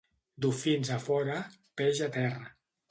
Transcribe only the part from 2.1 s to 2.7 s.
terra.